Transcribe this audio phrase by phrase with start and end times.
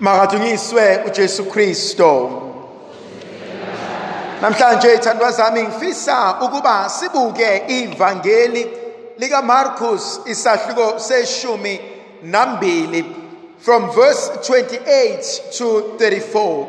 [0.00, 2.42] Makadunyiswe uJesu Kristo.
[4.42, 8.70] Namhlanje ithandwa zami ngifisa ukuba sibuke ivangeli
[9.18, 11.80] lika Markus isahluko seshumi
[12.22, 13.04] nambili
[13.58, 16.66] from verse 28 to 34.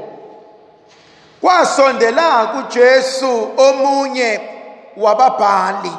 [1.41, 4.39] Kwasondela kuJesu omunye
[4.97, 5.91] wababhali.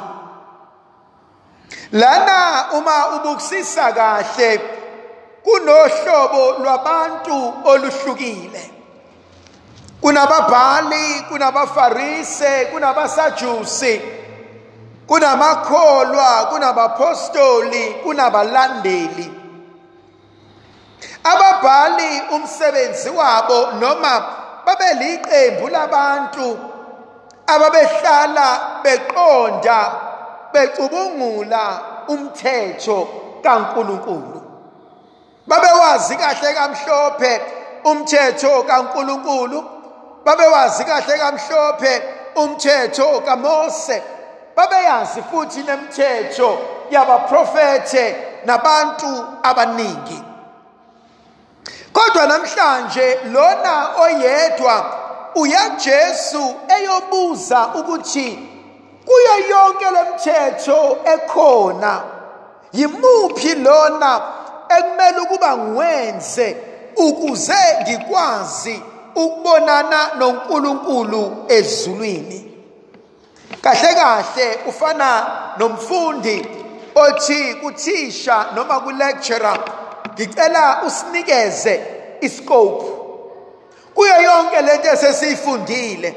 [1.91, 4.78] Lana uma ubukisisa kahle
[5.43, 8.71] kunohlobo lwabantu oluhlukile
[10.01, 14.01] kunababhali kunabafarise kunabasajusi
[15.07, 19.33] kunamakholwa kunabapostoli kunabalandeli.
[21.23, 24.25] Ababhali umsebenzi wabo noma
[24.65, 26.59] babeliqembu labantu
[27.47, 29.91] ababehlala beqonda
[30.53, 33.07] becubungula umthetho
[33.43, 34.38] kaNkuluNkulu.
[35.49, 37.41] Babewazi kahle kamhlophe
[37.83, 39.63] umthetho kaNkuluNkulu.
[40.25, 42.01] Babewazi kahle kamhlophe
[42.35, 44.03] umthetho kaMose.
[44.55, 46.57] Babeyazi futhi nemithetho
[46.91, 50.23] yabaprofete nabantu abaningi.
[51.93, 54.85] Kodwa namhlanje lona oyedwa
[55.35, 58.49] uyaJesu eyobuza ukuthi
[59.05, 62.01] kuyo yonke lemthetho ekhona
[62.73, 64.21] yimuphi lona
[64.77, 66.57] ekumele ukuba ngwenze
[66.97, 68.81] ukuze ngikwazi
[69.15, 72.57] ukubonana noNkulunkulu ezulwini.
[73.61, 76.47] Kahle kahle ufana nomfundi
[76.95, 79.59] othi kuthisha noma kulecturer
[80.13, 81.81] ngicela usinikeze
[82.21, 82.85] iscope.
[83.95, 86.15] Kuyo yonke lento esesiyifundile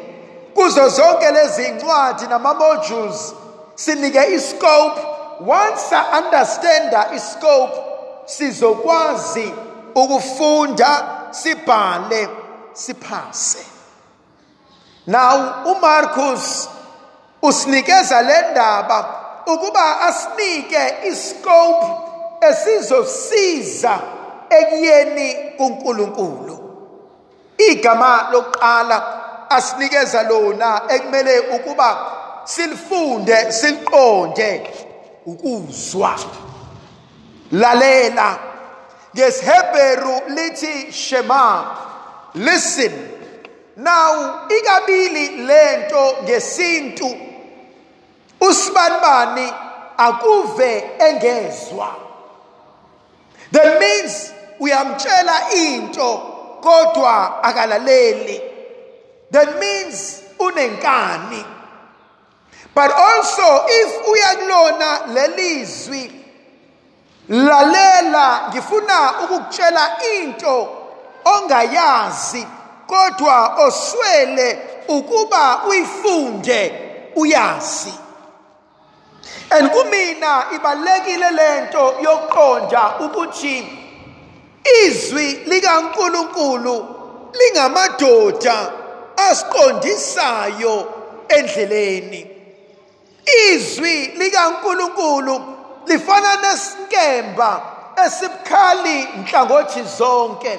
[0.55, 3.35] kuzo zonke lezi incwadi nama modules
[3.75, 5.01] sinike iscope.
[5.41, 7.92] Once i understand iscope
[8.25, 9.53] sizokwazi
[9.95, 12.29] ukufunda sibhale
[12.73, 13.67] siphase.
[15.07, 16.69] Now uMarcus
[17.43, 21.87] usinikeza le ndaba ukuba asinike iscope
[22.41, 23.99] esizosiza
[24.51, 26.59] ekuyeni kuNkulunkulu
[27.59, 29.03] igama lokuqala
[29.51, 31.97] asinikeza lona ekumele ukuba
[32.45, 34.71] silifunde siliqonde
[35.27, 36.15] ukuzwa.
[37.53, 38.39] Lalela.
[39.15, 41.77] Ngesihebheru lithi shema.
[42.35, 43.09] Listen.
[43.77, 47.17] Now ikabili lento ngesintu.
[48.41, 49.53] Usibanibani
[49.97, 51.95] akuve engezwa.
[53.53, 56.21] That means uyamtshela into
[56.61, 58.41] kodwa akalaleli.
[59.31, 61.45] That means unenkani.
[62.75, 66.22] But also if uyakulona lelizwi
[67.29, 70.69] lalela ngifuna ukukutshela into
[71.25, 72.47] ongayazi
[72.87, 76.73] kodwa oswele ukuba uyifunde
[77.17, 77.95] uyazi.
[79.51, 83.79] And kumina ibalekile lento yokuqonda ukuthi
[84.85, 86.87] izwi likaNkuluNkulu
[87.33, 88.73] lingamadoda
[89.17, 90.93] asiqondisayo
[91.29, 92.27] endleleni.
[93.51, 95.41] Izwi likaNkuluNkulu
[95.87, 97.63] lifana nesinkemba
[98.07, 100.59] esibukhali nhlangothi zonke.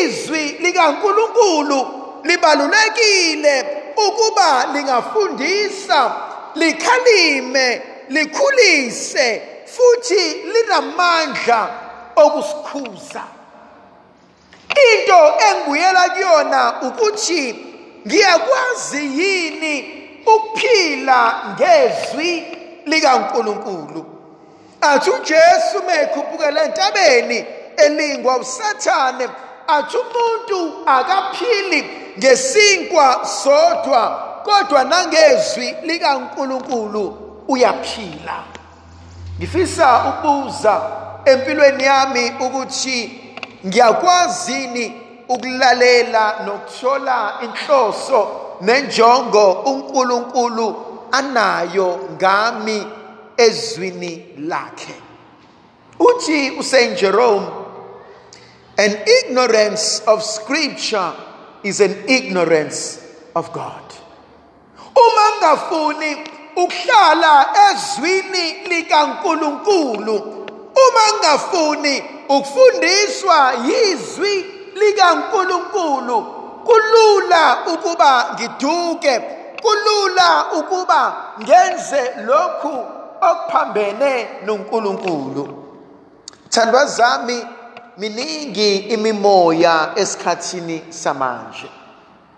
[0.00, 1.86] Izwi likaNkuluNkulu
[2.22, 6.12] libalulekile ukuba lingafundisa
[6.54, 11.68] likhalime likhulise futhi linamandla
[12.16, 13.22] okusikhuza.
[14.92, 17.66] Into engibuyela kuyona ukuthi
[18.06, 19.74] ngiyakwazi yini
[20.26, 22.44] ukuphila ngezwi
[22.86, 24.13] likaNkuluNkulu?
[24.92, 27.44] Athi uJesu mekhuphukela entabeni
[27.76, 29.28] elingwa usathane.
[29.66, 31.84] Athi umuntu akaphili
[32.18, 37.18] ngesinkwa sodwa kodwa nangezwi likaNkuluNkulu
[37.48, 38.44] uyaphila.
[39.38, 40.82] Ngifisa ukubuza
[41.24, 43.20] empilweni yami ukuthi
[43.66, 48.28] ngiyakwazini ukulalela nokuthola inhloso
[48.60, 52.86] nenjongo uNkulunkulu anayo ngami?
[53.36, 54.94] Ezwini lakhe.
[55.98, 57.46] Uthi uSaint Jerome
[58.78, 61.12] an ignorance of scripture
[61.62, 63.00] is an ignorance
[63.34, 63.82] of God.
[64.96, 66.16] Uma ngafuni
[66.56, 70.16] ukuhlala ezwini likaNkuluNkulu
[70.74, 74.44] uma ngafuni ukufundiswa yizwi
[74.74, 76.22] likaNkuluNkulu
[76.64, 79.20] kulula ukuba ngiduke
[79.62, 82.86] kulula ukuba ngenze lokhu
[83.30, 85.64] okuphambene noNkulunkulu.
[86.50, 87.46] Thandwa zami
[87.98, 91.68] miningi imimoya esikhathini samanje.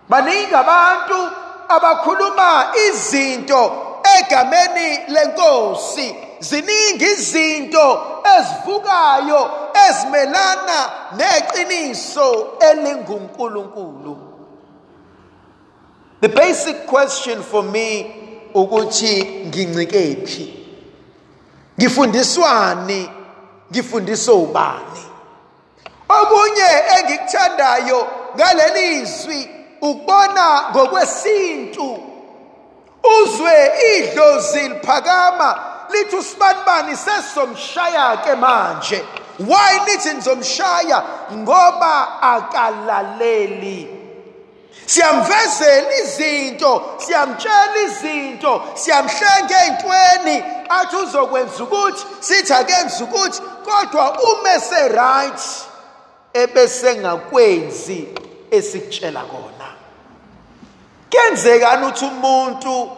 [0.09, 1.31] Baningi abantu
[1.69, 3.71] abakhuluma izinto
[4.19, 6.15] egameni lenkosi.
[6.39, 8.01] Ziningi izinto
[8.37, 9.49] ezivukayo
[9.89, 10.79] ezimelana
[11.17, 14.17] neqiniso elinguNkulunkulu.
[16.21, 18.15] The basic question for me
[18.53, 20.56] ukuthi ngincikephi
[21.79, 23.09] ngifundiswani
[23.71, 25.03] ngifundiswa ubani?
[26.09, 29.49] Okunye engikuthandayo ngaleli zwi
[29.81, 32.03] ukubona ngokwesintu.
[33.23, 35.59] Uzwe idlozi liphakama
[35.89, 39.05] lithi usibanibani sesomshaya ke manje.
[39.39, 41.03] Why lithi nizomshaya?
[41.33, 43.96] Ngoba akalaleli.
[44.85, 50.43] Siyamvezela izinto siyamtshela izinto siyamhlenga ey'ntweni.
[50.69, 55.41] Athi uzokwenza ukuthi sithi akenza ukuthi kodwa uma ese-right
[56.33, 58.07] ebesengakwenzi
[58.51, 59.69] esikutshela kona.
[61.11, 62.91] Kuyenzekani ukuthi umuntu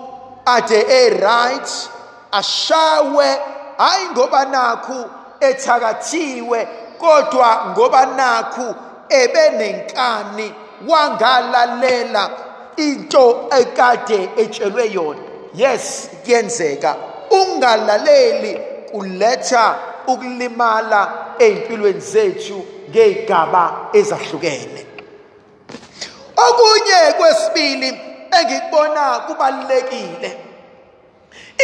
[0.46, 1.90] ade e-right
[2.32, 3.40] ashawe
[3.78, 5.10] hhayi ngoba nakhu
[5.40, 6.68] ethakathiwe
[7.00, 8.76] kodwa ngoba nakhu
[9.10, 10.54] ebenenkani
[10.88, 12.30] wangalalela
[12.78, 15.20] into ekade etshelwe yona.
[15.54, 16.96] Yes kuyenzeka.
[17.32, 18.60] Ungalaleli
[18.92, 19.76] kuletha
[20.08, 24.86] ukulimala ey'mpilweni zethu ngey'gaba ezahlukene.
[26.38, 28.02] Okunye kwesibili
[28.40, 30.38] engikubona kubalulekile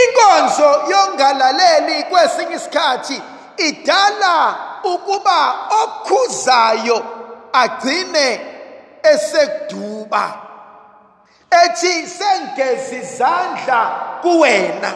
[0.03, 3.21] inkonzo yongalaleli kwesinye isikhathi
[3.57, 7.05] idala ukuba okhuzayo
[7.53, 8.54] agcine
[9.11, 10.33] esekuduba
[11.63, 13.91] ethi sengezi izandla
[14.21, 14.91] kuwena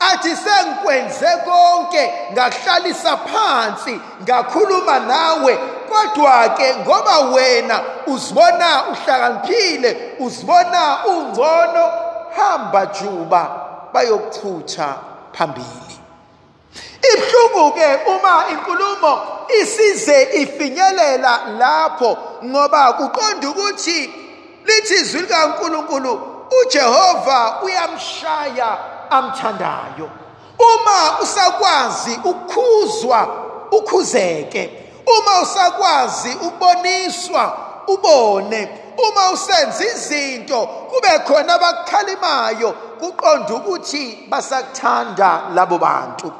[0.00, 5.58] athi sengikwenze konke ngakuhlalisa phansi ngakhuluma nawe.
[5.88, 11.92] Kodwa ke ngoba wena uzibona uhlakaniphile uzibona ungcono
[12.36, 13.50] hamba juba
[13.92, 14.94] bayokuthutha
[15.32, 15.98] phambili.
[17.14, 19.22] Ibhlungu ke uma inkulumo
[19.60, 24.10] isize ifinyelela lapho ngoba kuqonda ukuthi
[24.64, 26.20] lithi izwi likaNkuluNkulu
[26.60, 28.78] uJehova uyamshaya
[29.10, 30.10] amthandayo.
[30.58, 33.28] Uma usakwazi ukukhuzwa
[33.70, 34.80] ukhuzeke.
[35.18, 37.56] Uma usakwazi ukuboniswa
[37.86, 38.80] ubone.
[39.08, 46.32] Uma usenza izinto kube khona abakukhalimayo kuqonda ukuthi basakuthanda labo bantu.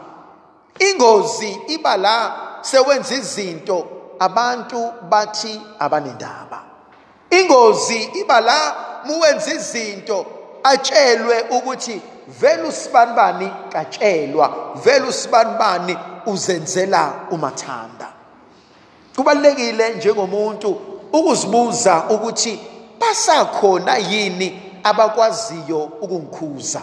[0.79, 3.87] Ingozi iba la sewenza izinto
[4.19, 6.63] abantu bathi abanendaba.
[7.31, 8.75] Ingozi iba la
[9.05, 10.27] muwenza izinto
[10.63, 12.01] atshelwe ukuthi
[12.41, 18.09] vele usibanibani katshelwa vele usibanibani uzenzela umathanda.
[19.17, 20.81] Kubalekile njengomuntu
[21.13, 22.61] ukuzibuza ukuthi
[23.01, 26.81] basakhona yini abakwaziyo ukungikhuza?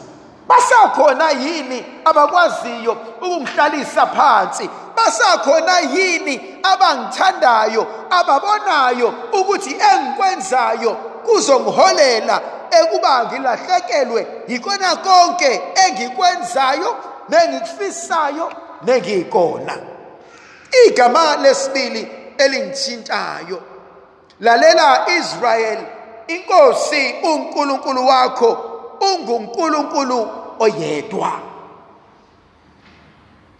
[0.47, 4.69] Basakhona yini abakwaziyo ukungihlalisa phansi?
[4.95, 10.91] Basakhona yini abangithandayo ababonayo ukuthi engikwenzayo
[11.25, 12.41] kuzongiholela
[12.79, 16.95] ekuba ngilahlekelwe yikona konke engikwenzayo
[17.29, 18.51] nengikufisayo
[18.83, 19.77] nengikona
[20.87, 23.61] igama lesibili elingithintayo
[24.39, 25.79] lalela Israel
[26.27, 31.50] inkosi uNkulunkulu wakho unguNkulunkulu oyedwa.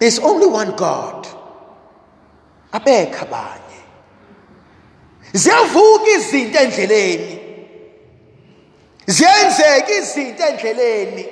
[0.02, 1.28] There's only one God.
[2.74, 3.82] Abekho abanye.
[5.34, 7.40] Ziyavuka izinto endleleni.
[9.06, 11.26] Ziyenzeka izinto endleleni.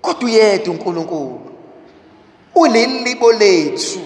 [0.00, 1.50] Kodwa uyedwa uNkulunkulu.
[2.54, 4.00] Ulilibo lethu.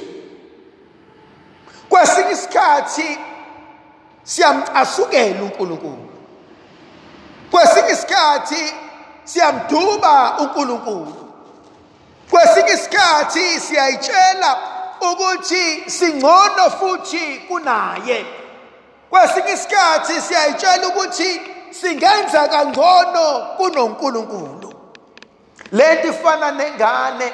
[1.89, 3.19] Kwesinye isikhathi
[4.23, 6.09] siyamcasukela uNkulunkulu.
[7.51, 8.73] Kwesinye isikhathi
[9.25, 11.22] siyamduba uNkulunkulu.
[12.33, 14.59] Kwesinye isikhathi siyayitshela
[15.01, 18.27] ukuthi singcono futhi kunaye.
[19.11, 24.75] Kwesinye isikhathi siyayitshela ukuthi singenza kangcono kunoNkulunkulu.
[25.73, 27.33] Lento ifana nengane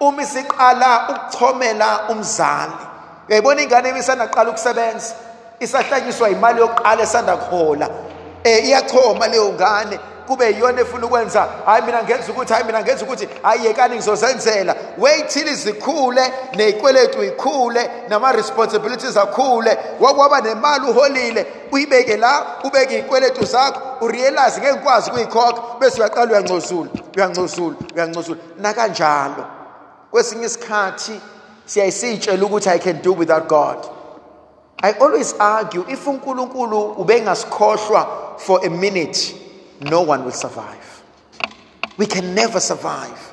[0.00, 2.84] uma isiqala ukuchomela umzali.
[3.28, 5.14] Uyayibona ingane ebisandaqala ukusebenza?
[5.60, 7.88] Isahlanyiswa imali yokuqala esanda kuhola.
[8.44, 9.98] Eh iyachoma leyo ngane.
[10.26, 11.48] Kube yiyona efuna ukwenza.
[11.66, 13.28] Hayi mina ngenza ukuthi hayi mina ngenza ukuthi.
[13.42, 14.76] Hayi yekani ngizozenzela.
[14.98, 19.78] Wait till izikhule nezikweletu ikhule nama responsibilities akhule.
[20.00, 21.46] Wakwaba nemali uholile.
[21.72, 29.44] Uyibeke la ubeke izikweletu zakho urealize ngeke ngikwazi ukuyikhokha bese uyaqala uyancozula uyancozula uyancozula nakanjalo
[30.10, 31.20] kwesinye isikhathi
[31.66, 33.78] siyayisitshela ukuthi i can do without God.
[34.84, 39.34] I always argue if uNkulunkulu ubengasikhohlwa for a minute,
[39.80, 41.02] no one will survive.
[41.96, 43.32] We can never survive.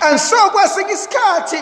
[0.00, 1.56] And so kwesinye isikhathi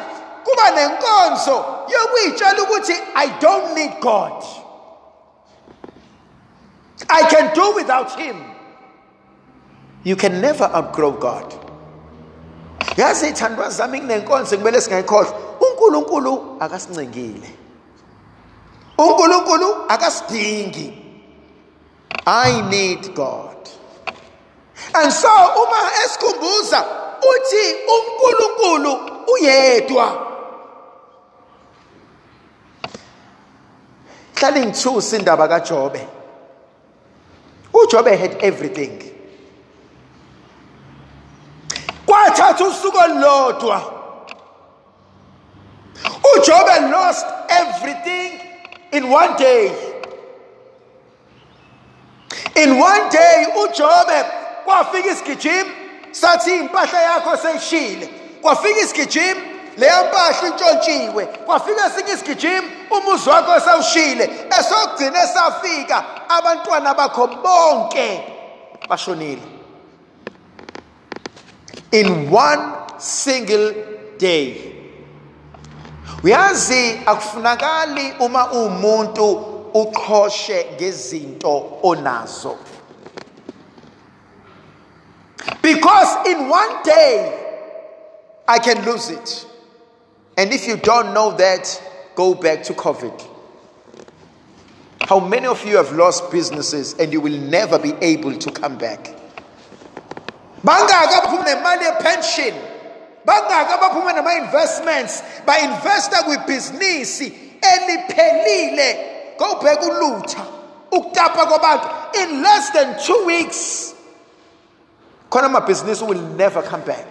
[0.44, 4.44] kuba nenkonzo yokuyitshela ukuthi I don't need God.
[7.08, 8.36] I can do without him.
[10.04, 11.54] You can never outgrow God.
[12.96, 17.61] yazi ithandwa zami kunenkonzo kumele singayikhohlwa uNkulunkulu akasincengile
[18.98, 20.98] uNkulunkulu akasidingi.
[22.26, 23.56] I need God.
[24.94, 26.84] And so uma esikhumbuza
[27.22, 30.28] uthi uNkulunkulu uyedwa
[34.34, 36.08] hlale ngithusa indaba kaJobe.
[37.74, 39.12] uJobe had everything.
[42.06, 43.82] Kwathatha usuku olulodwa.
[46.36, 48.51] uJobe lost everything.
[48.92, 49.72] In one day.
[52.56, 54.24] In one day uJobe
[54.64, 55.70] kwafika isigijimi
[56.10, 58.08] sathi impahla yakho seyishile
[58.42, 59.40] kwafika isigijimi
[59.76, 61.26] leya mpahla intshontshiwe.
[61.26, 64.30] Kwafika esinye isigijimi umuzi wakho sawushile
[64.60, 68.20] esokugcina esafika abantwana bakho bonke
[68.88, 69.42] bashonile.
[71.92, 72.62] In one
[72.98, 73.74] single
[74.18, 74.71] day.
[76.22, 79.32] Uyazi akufunakali uma umuntu
[79.74, 82.56] uqhoshe ngezinto onazo.
[85.62, 87.38] Because in one day
[88.48, 89.46] i can lose it.
[90.36, 91.82] And if you don't know that
[92.14, 93.28] go back to covid.
[95.00, 98.78] How many of you have lost businesses and you will never be able to come
[98.78, 99.14] back?
[100.64, 102.71] Bangaka baphuma nemali yepension
[103.24, 109.08] bangaka baphuma nama-investments ba-investa kwibhizinisi eliphelile.
[109.38, 110.42] Go back ulutha
[110.90, 111.88] ukutapa kwabantu
[112.22, 113.94] in less than two weeks
[115.30, 117.06] khona amabhizinisi will never come back.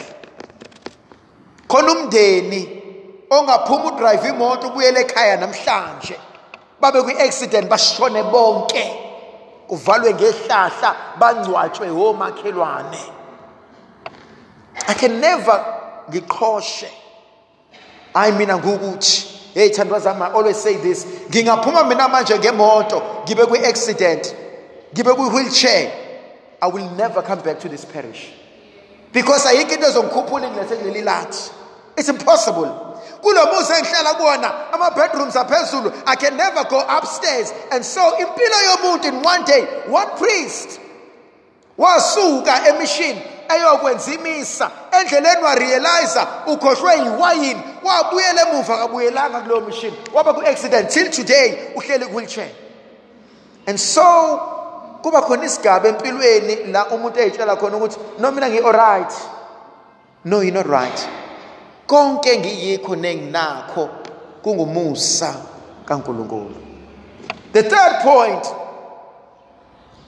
[1.68, 2.82] Khona umndeni
[3.30, 6.20] ongaphuma udrayive imoto ubuyele ekhaya namhlanje
[6.82, 8.98] babe kwi-accident bashone bonke
[9.68, 13.02] kuvalwe ngehlahla bangcwatshwe omakhelwane.
[14.88, 16.90] I can never ngiqhoshe.
[18.14, 23.46] Hayi mina ngukuthi hey thandwa zami I always say this ngingaphuma mina manje ngemoto ngibe
[23.46, 24.36] kwi-accident
[24.94, 25.92] ngibe kwi-wheelchair
[26.62, 28.32] I will never come back to this parish.
[29.12, 31.52] Because ayikho into ezongikhuphula ingilethe kuleli lathi
[31.98, 32.70] it's impossible.
[33.22, 37.54] Kulo muzi engihlala kuwona ama-bedrooms aphezulu i can never go upstairs.
[37.72, 40.80] And so impilo yomuntu in one day one priest
[41.78, 43.22] wasuka emishini
[43.56, 44.72] eyokwenza imisa.
[45.00, 50.90] Endleleni warealiza ukhohlwe yiwayini wabuyela emuva kabuyelanga kuleyo mishini waba ku-accident.
[50.90, 52.50] Till today uhleli ku-wheelchair.
[53.68, 54.40] And so
[55.02, 59.14] kuba khona isigaba empilweni la umuntu eyitshela khona ukuthi no mina ngi-alright
[60.26, 61.08] no you're not right.
[61.88, 63.90] Konke ngiyikho nenginakho
[64.44, 65.36] kungumusa
[65.86, 66.56] kaNkuluNkulu.
[67.52, 68.46] The third point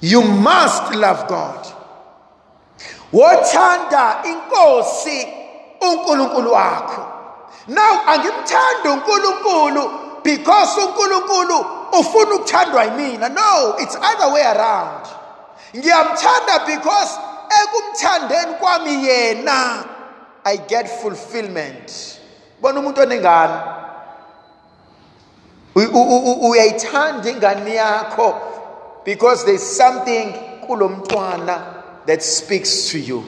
[0.01, 1.82] you must love god.
[3.13, 5.27] Wothanda inkosi
[5.81, 7.05] uNkulunkulu wakho.
[7.67, 9.91] Now angimthandi uNkulunkulu
[10.23, 11.65] because uNkulunkulu
[11.99, 13.29] ufuna ukuthandwa yimina.
[13.29, 15.07] No it's other way around.
[15.75, 17.19] Ngiyamthanda because
[17.63, 19.83] ekumthandeni kwami yena
[20.43, 22.19] i get fulfillment.
[22.61, 23.61] Bona umuntu onengane.
[26.41, 28.35] Uyayithanda ingane yakho
[29.05, 30.33] because there's something
[30.67, 31.72] kulomntwana
[32.05, 33.23] that speaks to you.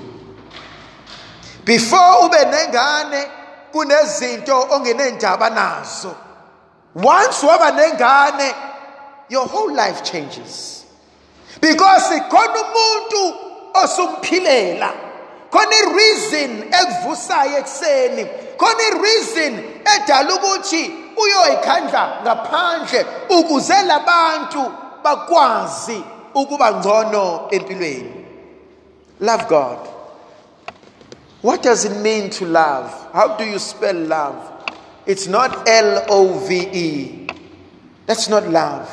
[1.65, 3.27] Before ube nengane
[3.71, 6.15] kunezinto ongenendaba nazo.
[6.93, 8.53] Once waba nengane
[9.29, 10.85] your whole life changes.
[11.59, 13.35] Because khona umuntu
[13.73, 14.93] osumphilela
[15.51, 18.25] khona ireason ekuvusayo ekuseni.
[18.57, 19.63] Khona ireason
[19.95, 24.71] edala ukuthi uyoyikhandla ngaphandle ukuze labantu
[25.03, 26.03] bakwazi
[26.33, 28.24] ukuba ngcono empilweni.
[29.19, 29.87] Love god
[31.41, 34.55] what does it mean to love how do you spell love
[35.05, 37.27] it's not L O V E.
[38.07, 38.89] That's not love.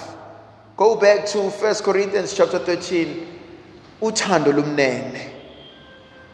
[0.77, 3.27] Go back to 1 Corinthians chapter 13.
[4.03, 5.31] Uthando lumnene.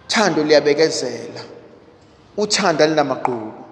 [0.09, 1.45] Uthando liyabekezela.
[2.37, 3.65] Uthando linamaqhubu.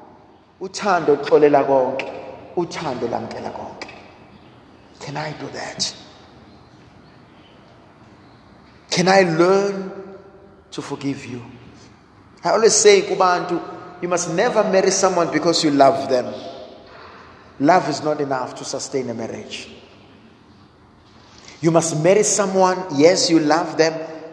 [0.60, 2.12] Uthando luxolela konke.
[2.56, 3.90] Uthando lamkela konke.
[5.00, 5.92] Can I do that?
[8.96, 9.92] Can I learn
[10.70, 11.42] to forgive you?
[12.42, 13.60] I always say kubantu
[14.00, 16.32] you must never marry someone because you love them.
[17.60, 19.68] Love is not enough to sustain a marriage.
[21.60, 23.92] You must marry someone, yes, you love them,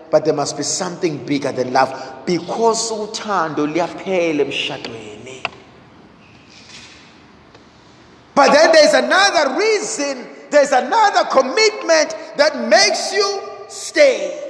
[0.09, 5.45] but there must be something bigger than love because uthando emshadweni.
[8.33, 14.42] But then there's another reason, there's another commitment that makes you stay.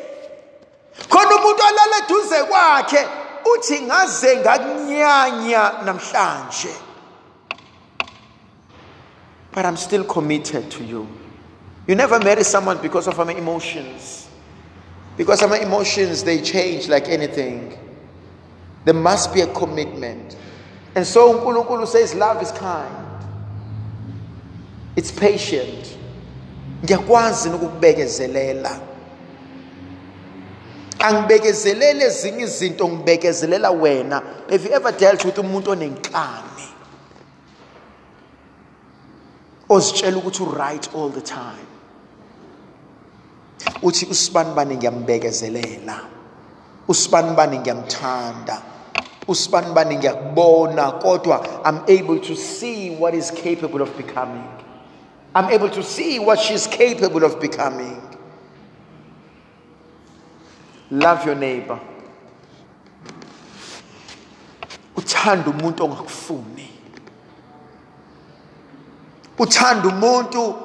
[1.10, 3.08] Khona umuntu olala eduze kwakhe
[3.56, 6.74] uthi ngaze ngakunyanya namhlanje.
[9.52, 11.08] But I'm still committed to you.
[11.88, 14.28] You never marry someone because of our emotions.
[15.16, 17.78] Because our emotions, they change like anything.
[18.86, 20.36] There must be a commitment.
[20.96, 23.06] And so Nkulunkulu says love is kind.
[24.96, 25.98] It's patient.
[26.84, 28.93] Ngiyakwazi ukukubekezelela.
[31.04, 34.24] Angibekezelele ezinye izinto ngibekezelela wena.
[34.50, 36.68] Have you ever dealt with umuntu onenkani?
[39.70, 41.74] Ozitshela ukuthi right all the time.
[43.84, 46.00] uthi usibanibani ngiyambekezelela
[46.88, 48.62] usibanibani ngiyamthanda
[49.28, 54.50] usibanibani ngiyakubona kodwa i'm able to see what is capable of becoming
[55.36, 58.02] i'm able to see what she's capable of becoming
[60.94, 61.80] love your neighbor.
[64.96, 66.70] Uthanda umuntu ongakufuni.
[69.40, 70.56] Uthanda umuntu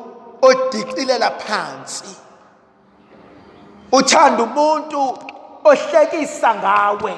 [0.42, 2.16] odicilela phansi.
[3.92, 5.18] Uthanda umuntu
[5.64, 7.14] ohlekisa ngawe.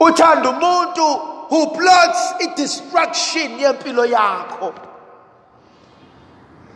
[0.00, 1.04] Uthanda umuntu
[1.48, 4.74] who plots i-destruction yempilo yakho.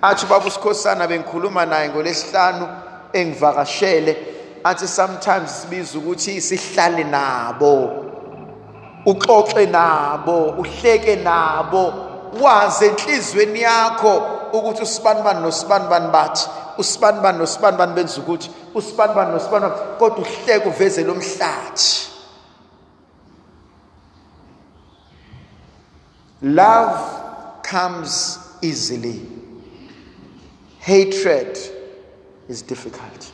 [0.03, 2.69] Athi ubaba usikhosana bengikhuluma naye ngolesihlanu
[3.13, 7.91] engivakashele athi sometimes sibiza ukuthi sihlale nabo
[9.07, 11.95] uxoxe nabo uhleke nabo
[12.41, 16.49] wazi enhlizweni yakho ukuthi usibanibani nosibanibani bathi
[16.79, 22.11] usibanibani nosibanibani benza ukuthi usibanibani nosibanibani kodwa uhleke uveze lo mhlathi
[26.43, 29.21] love comes easily.
[30.81, 31.59] Hatred
[32.49, 33.33] is difficult.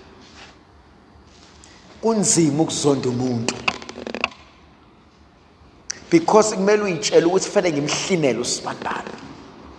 [2.06, 3.54] Kunzima ukuzonda umuntu.
[6.10, 9.10] Because kumele uyitshele ukuthi fanele ngimhlinele usibanibani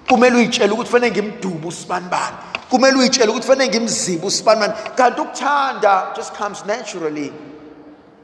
[0.10, 2.38] kumele uyitshele ukuthi fanele ngimduba usibanibani
[2.70, 7.32] kumele uyitshele ukuthi fanele ngimzibe usibanibani kanti ukuthanda just comes naturally.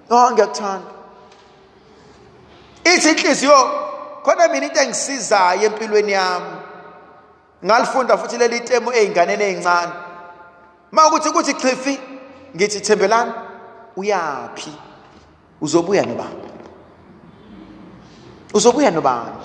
[0.09, 0.91] No ngiyakuthanda.
[2.83, 3.57] Ithi inhliziyo
[4.23, 6.55] khona mina into engisizayo empilweni yami.
[7.65, 9.93] Ngalifunda futhi leli temu ey'nganeni ey'ncane
[10.91, 11.99] uma ukuthi kuthi chifi
[12.55, 13.52] ngithi thembelani?
[13.95, 14.73] Uyaphi?
[15.61, 16.49] Uzobuya nobani?
[18.53, 19.43] Uzobuya nobani?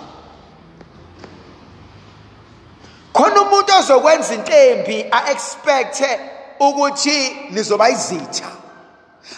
[3.12, 6.20] Khona umuntu ozokwenza into embi a-expecte
[6.60, 8.58] ukuthi nizoba izitha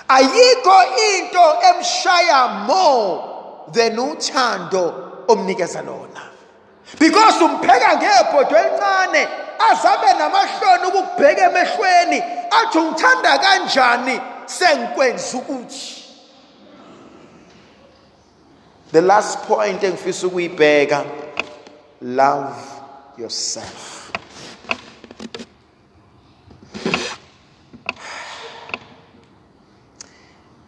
[0.09, 0.79] ayikho
[1.15, 6.23] into emshaya more than uthando omnikeza lona.
[6.99, 9.29] Because umpheka ngebhodo elincane
[9.71, 14.21] azabe namahloni ukukubheka emehlweni athi ungithanda kanjani?
[14.59, 16.05] Sengikwenza ukuthi
[18.93, 21.05] the last point engifisa ukuyibheka
[22.01, 22.57] love
[23.19, 24.13] yourself.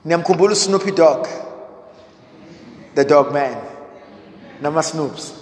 [0.04, 1.28] Niyamkhumbula Snoopy Dog,
[2.94, 3.56] the dog man,
[4.60, 5.32] Nama Snoops.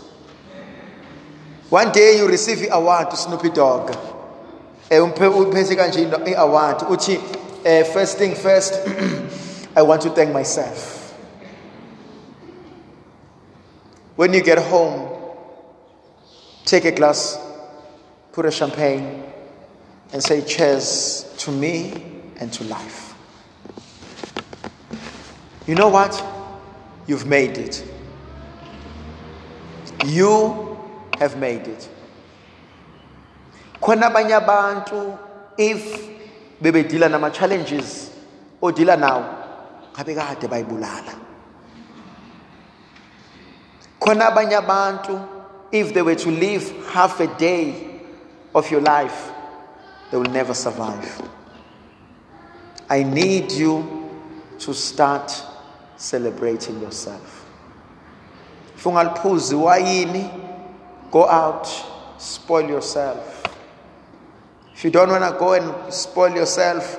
[1.70, 3.96] One day you receive an award to Snoopy Dog.
[4.90, 7.20] uphethe kanje i-award uthi
[7.64, 8.75] uh, first thing first
[9.77, 10.96] i want to thank myself
[14.16, 15.11] when you get home
[16.70, 17.37] Take a glass,
[18.31, 19.25] put a champagne,
[20.12, 23.12] and say cheers to me and to life.
[25.66, 26.23] You know what?
[27.09, 27.85] You've made it.
[30.07, 30.79] You
[31.18, 31.88] have made it.
[35.59, 36.19] if
[36.61, 38.11] bebedila nama-challenges
[38.62, 39.25] odila nawo
[39.94, 41.12] ngabe kade bayibulala
[44.01, 45.20] khona abanye abantu
[45.73, 48.01] if they were to live half a day
[48.55, 49.31] of your life,
[50.11, 51.23] they will never survive.
[52.88, 54.09] I need you
[54.59, 55.33] to start
[55.96, 57.46] celebrating yourself.
[58.77, 61.66] Fungalphuzi wayini, go out,
[62.18, 63.39] spoil yourself.
[64.80, 66.98] If you don't want to go and spoil yourself,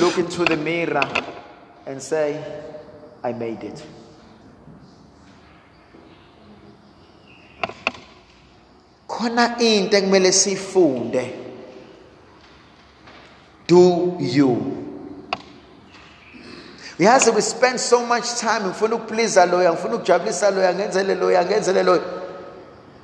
[0.00, 1.02] look into the mirror
[1.84, 2.42] and say,
[3.22, 3.84] I made it.
[9.06, 11.34] khona into ekumele sifunde
[13.66, 14.86] do you?
[16.98, 21.82] Uyazi we spend so much time ngifuna ukupleasa loya ngifuna ukujabulisa loya ngenzele loya ngenzele
[21.82, 22.02] loya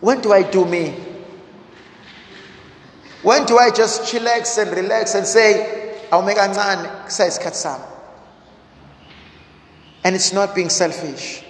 [0.00, 1.13] when do i do me
[3.24, 7.84] when do i just chillax and relax and say awume kancane kusayisikhathi sami?
[10.04, 11.42] And it's not being selfish.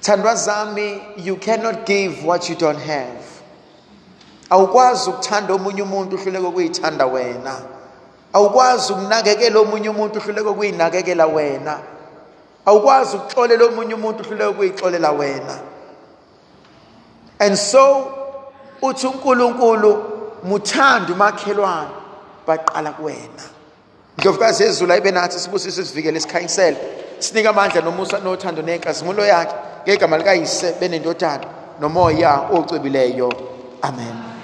[0.00, 3.22] Thandwa zami you cannot give what you don't have.
[4.50, 7.62] Awukwazi ukuthanda omunye umuntu uhluleke ukuyithanda wena.
[8.32, 11.78] Awukwazi ukunakekela omunye umuntu uhluleke ukuyinakekela wena.
[12.66, 15.60] Awukwazi ukuxolela omunye umuntu uhluleke ukuyixolela wena.
[17.40, 18.12] And so
[18.82, 21.90] uthi uNkulunkulu muthanda umakhelwane
[22.46, 23.44] baqala kuwena.
[24.18, 26.76] Ndlovukazi yezulu ayibe nathi sibusise sivikele sikhanyisele.
[27.18, 31.46] Sinike amandla nomusa nothando nenkazimulo yakhe ngegama likayise benendodana
[31.80, 33.32] nomoya ocwebileyo.
[33.82, 34.35] Amen.